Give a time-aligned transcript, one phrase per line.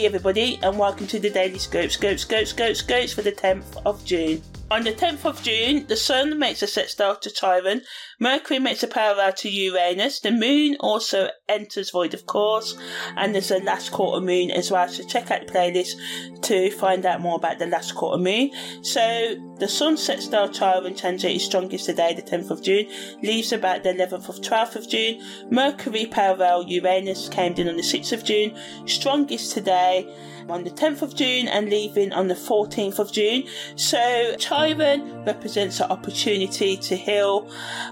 [0.00, 3.82] Hey everybody, and welcome to the Daily Scope, Scope, Scope, Scope, Scopes for the 10th
[3.84, 4.40] of June.
[4.70, 7.82] On the 10th of June, the Sun makes a sextile to Chiron,
[8.20, 12.76] Mercury makes a parallel to Uranus, the Moon also enters void of course,
[13.16, 15.96] and there's a last quarter moon as well, so check out the playlist
[16.42, 18.52] to find out more about the last quarter moon.
[18.82, 22.86] So, the Sun sextile Chiron transit is strongest today, the 10th of June,
[23.24, 27.82] leaves about the 11th of 12th of June, Mercury parallel Uranus came in on the
[27.82, 30.08] 6th of June, strongest today,
[30.50, 33.44] on the 10th of June and leaving on the 14th of June.
[33.76, 37.50] So Chiron represents an opportunity to heal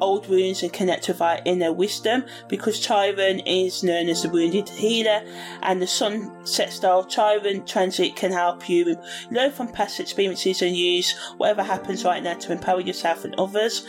[0.00, 4.68] old wounds and connect with our inner wisdom because Chiron is known as the wounded
[4.68, 5.22] healer
[5.62, 8.96] and the sun sextile Chiron transit can help you
[9.30, 13.86] learn from past experiences and use whatever happens right now to empower yourself and others.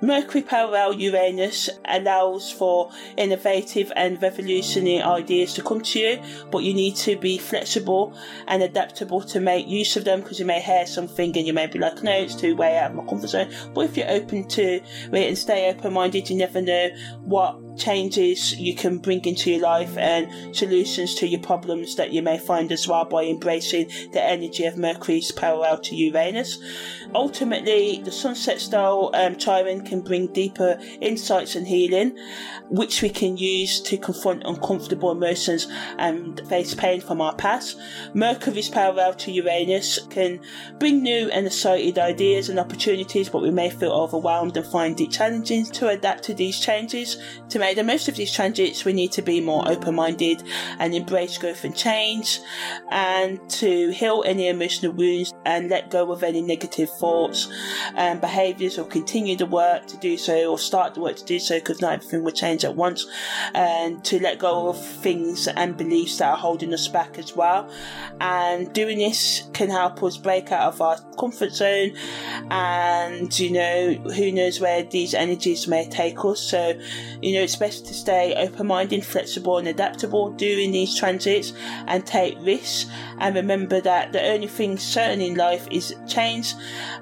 [0.00, 6.74] Mercury parallel Uranus allows for innovative and revolutionary ideas to come to you, but you
[6.74, 8.14] need to be flexible
[8.46, 11.66] and adaptable to make use of them because you may hear something and you may
[11.66, 13.52] be like, no, it's too way out of my comfort zone.
[13.74, 16.88] But if you're open to it and stay open minded, you never know
[17.22, 22.22] what changes you can bring into your life and solutions to your problems that you
[22.22, 26.58] may find as well by embracing the energy of Mercury's parallel to Uranus.
[27.14, 32.16] Ultimately, the sun sextile um, Chiron can bring deeper insights and healing,
[32.70, 37.78] which we can use to confront uncomfortable emotions and face pain from our past.
[38.14, 40.40] Mercury's parallel to Uranus can
[40.78, 45.10] bring new and excited ideas and opportunities, but we may feel overwhelmed and find it
[45.10, 47.18] challenging to adapt to these changes.
[47.50, 50.42] To make the most of these transits, we need to be more open minded
[50.78, 52.40] and embrace growth and change,
[52.90, 57.48] and to heal any emotional wounds and let go of any negative thoughts
[57.96, 61.38] and behaviours, or continue the work to do so, or start the work to do
[61.38, 63.06] so, because not everything will change at once,
[63.54, 67.70] and to let go of things and beliefs that are holding us back as well.
[68.20, 71.92] And doing this can help us break out of our comfort zone,
[72.50, 76.40] and you know, who knows where these energies may take us.
[76.40, 76.78] So,
[77.22, 81.52] you know, it's best to stay open minded, flexible, and adaptable during these transits
[81.86, 82.90] and take risks.
[83.18, 86.54] And remember that the only thing certain in life is change,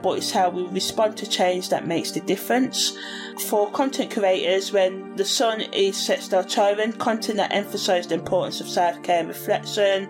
[0.03, 2.99] but it's how we respond to change that makes the difference.
[3.49, 8.69] For content creators, when the sun is sextile Chiron, content that emphasises the importance of
[8.69, 10.09] self care and reflection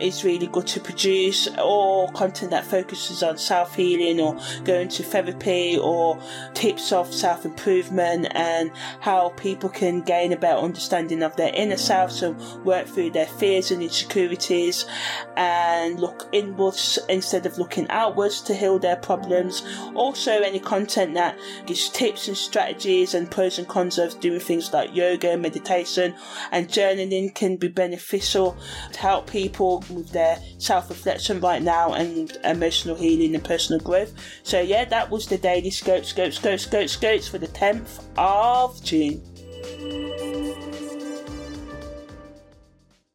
[0.00, 5.02] is really good to produce, or content that focuses on self healing or going to
[5.04, 6.20] therapy or
[6.54, 9.28] tips of self improvement and how
[9.60, 12.34] people can gain a better understanding of their inner selves and
[12.64, 14.86] work through their fears and insecurities
[15.36, 19.62] and look inwards instead of looking outwards to heal their problems.
[19.94, 24.72] Also, any content that gives tips and strategies and pros and cons of doing things
[24.72, 26.14] like yoga, meditation,
[26.52, 28.56] and journaling can be beneficial
[28.92, 34.14] to help people with their self reflection right now and emotional healing and personal growth.
[34.42, 38.82] So, yeah, that was the daily scope, scope, scope, scope, scopes for the 10th of
[38.82, 39.29] June.